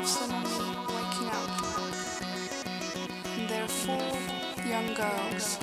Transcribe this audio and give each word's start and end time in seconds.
suddenly 0.00 0.74
waking 0.88 1.28
up. 1.28 1.50
And 3.36 3.48
there 3.48 3.62
are 3.62 3.68
four 3.68 4.66
young 4.66 4.94
girls 4.94 5.58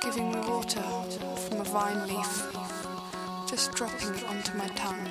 giving 0.00 0.32
me 0.32 0.40
water 0.48 0.80
from 0.80 1.60
a 1.60 1.64
vine 1.64 2.08
leaf, 2.08 2.56
just 3.48 3.72
dropping 3.72 4.14
it 4.14 4.24
onto 4.24 4.56
my 4.56 4.68
tongue. 4.68 5.01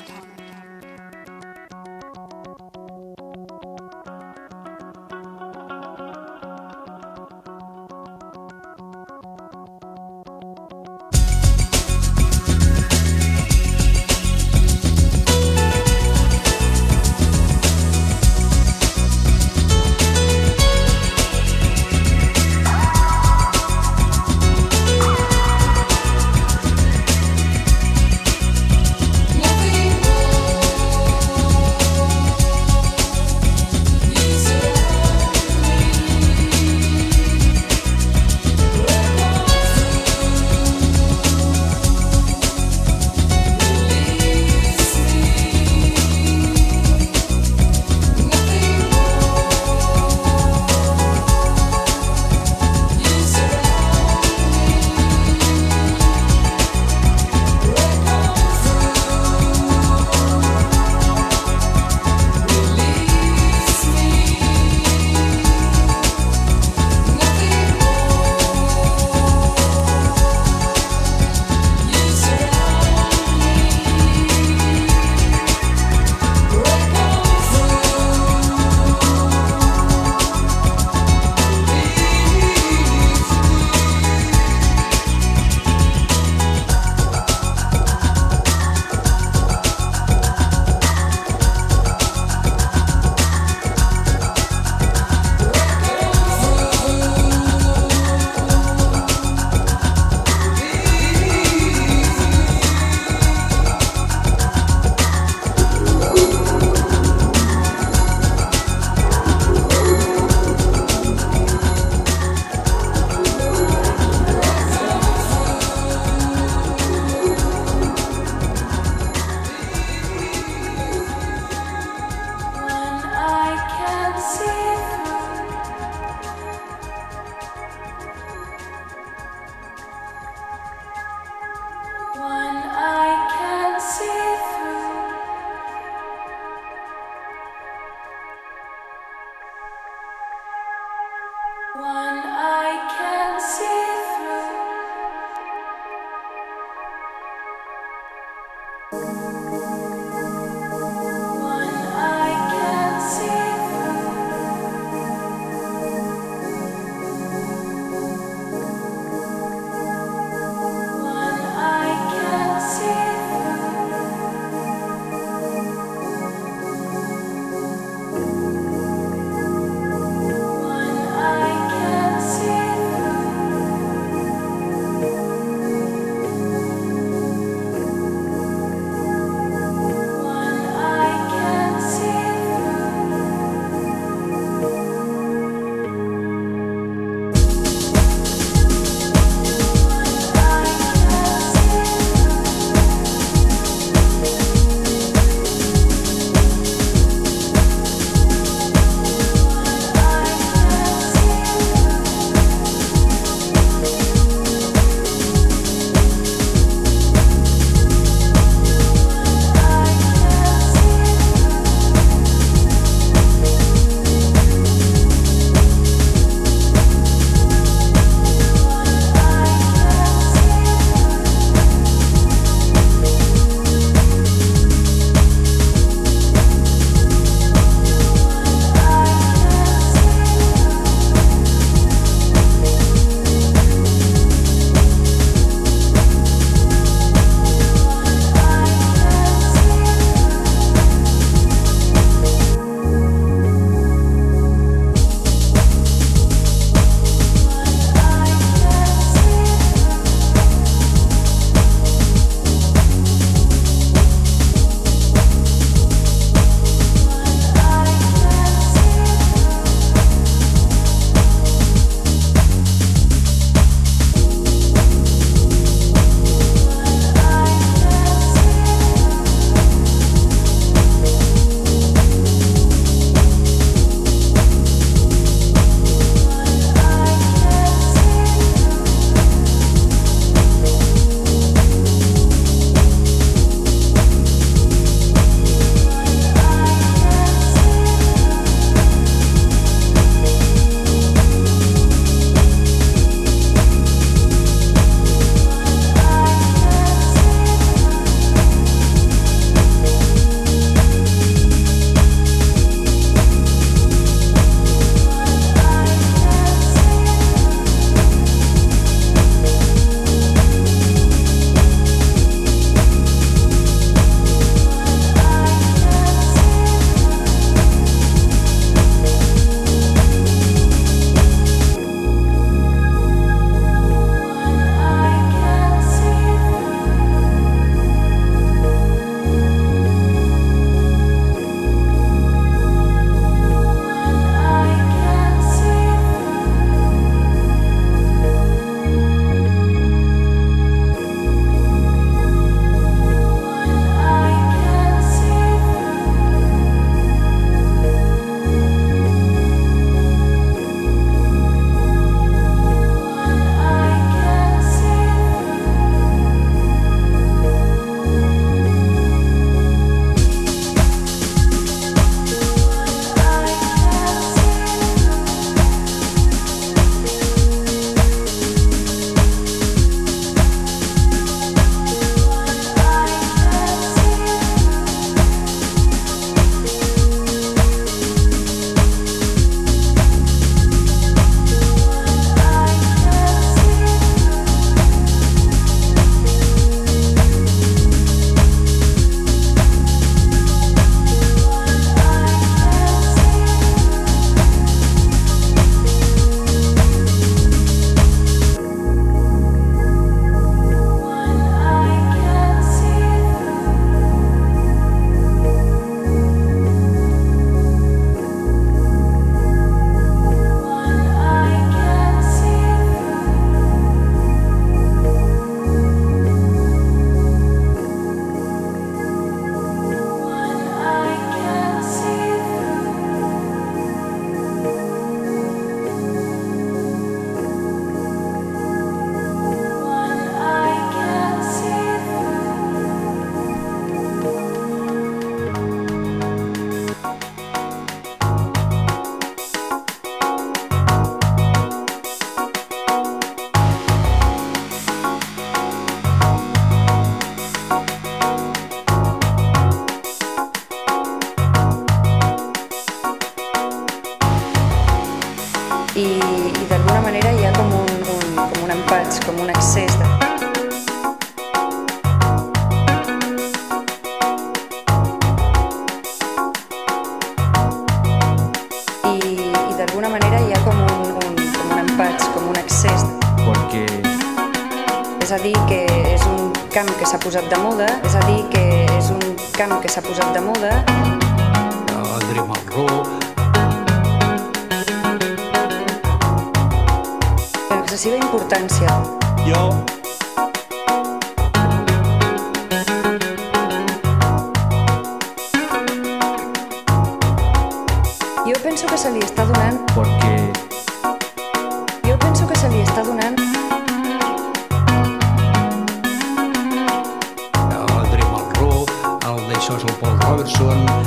És 510.43 511.00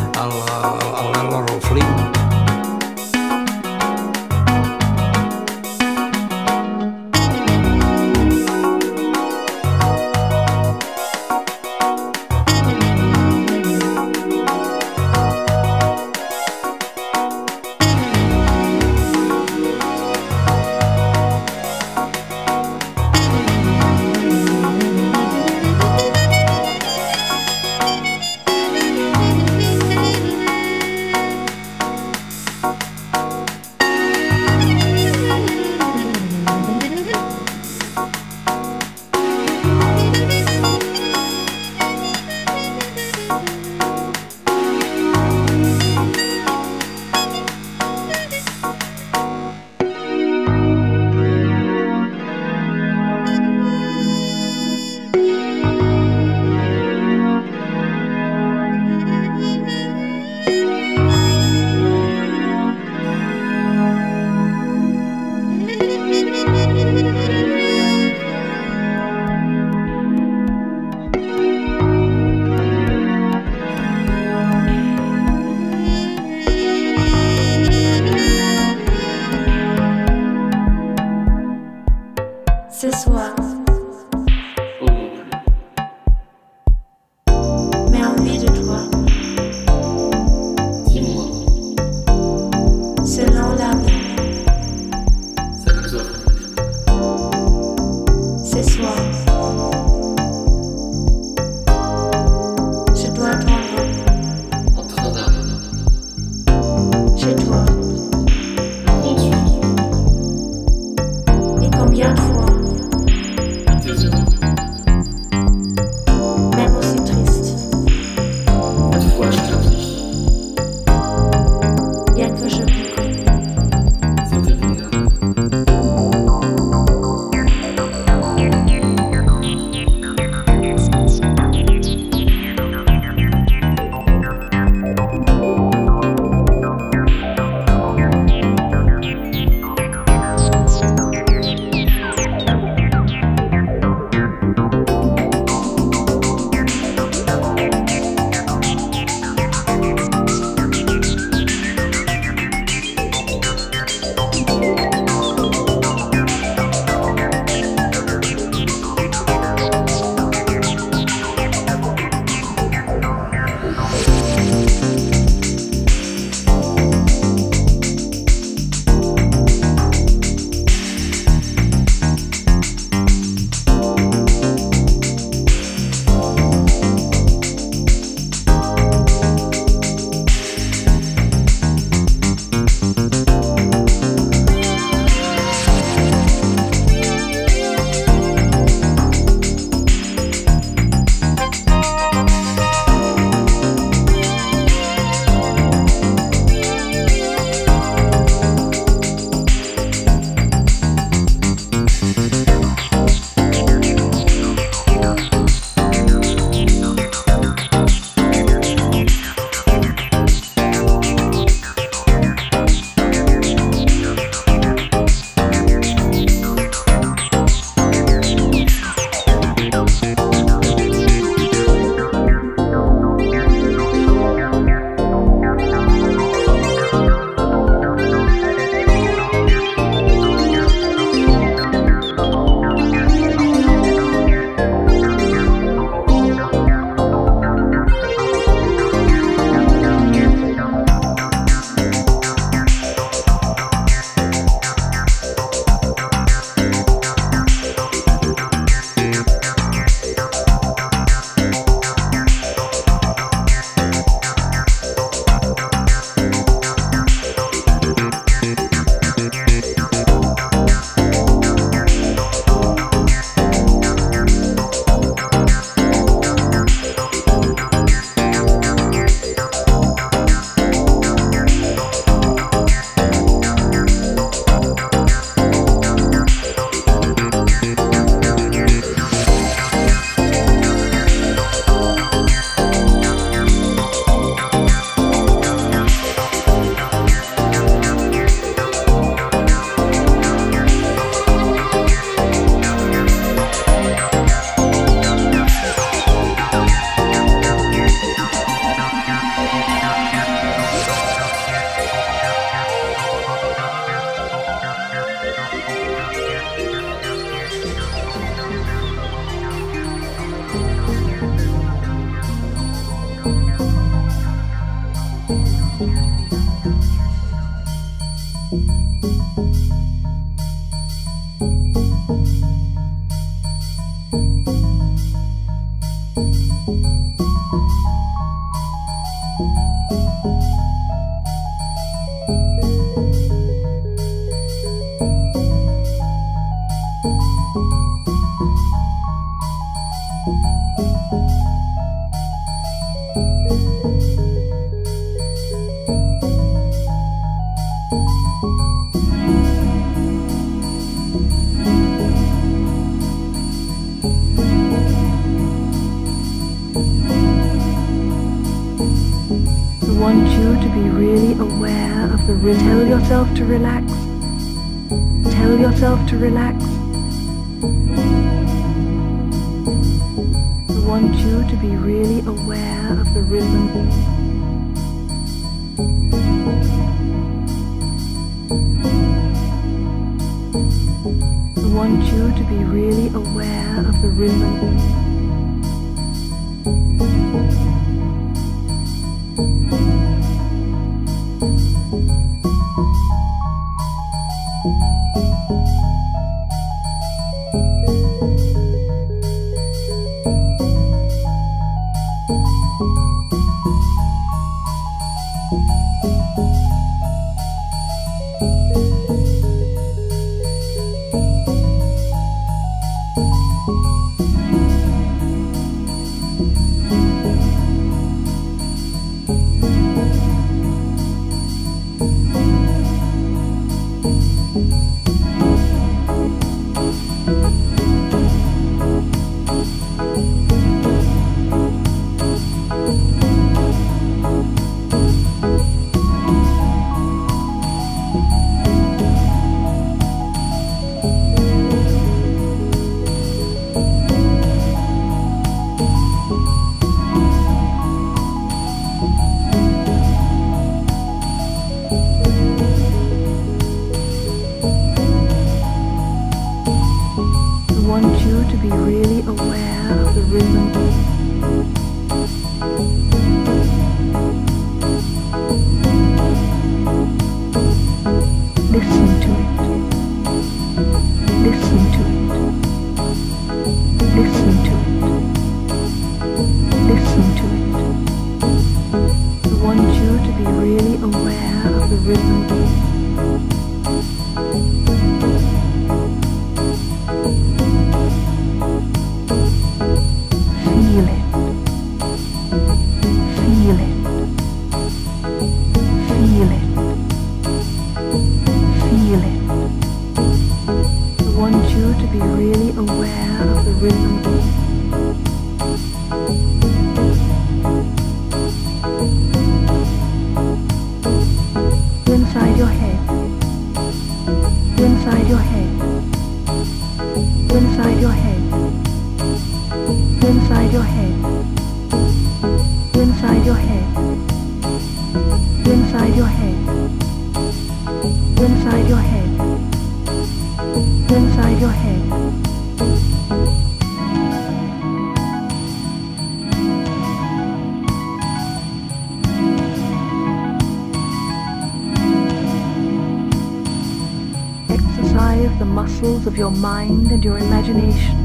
exercise 545.45 545.59
the 545.59 545.65
muscles 545.65 546.27
of 546.27 546.39
your 546.39 546.51
mind 546.51 547.11
and 547.11 547.23
your 547.23 547.37
imagination. 547.37 548.17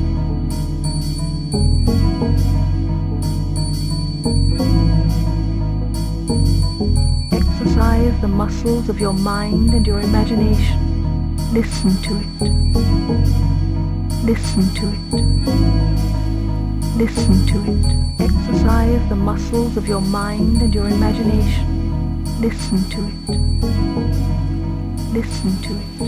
Exercise 7.31 8.21
the 8.21 8.27
muscles 8.27 8.87
of 8.89 8.99
your 9.01 9.13
mind 9.13 9.73
and 9.73 9.85
your 9.85 9.99
imagination. 9.99 10.79
Listen 11.53 11.91
to 12.03 12.15
it. 12.15 12.27
Listen 14.23 14.63
to 14.75 14.87
it. 14.87 14.99
Listen 16.95 17.45
to 17.47 17.57
it. 17.71 17.85
Exercise 18.21 19.09
the 19.09 19.15
muscles 19.15 19.75
of 19.75 19.87
your 19.87 20.01
mind 20.01 20.61
and 20.61 20.73
your 20.73 20.87
imagination. 20.87 21.65
Listen 22.39 22.81
to 22.89 22.99
it. 23.09 23.13
Listen 25.13 25.61
to 25.63 25.73
it. 25.75 25.98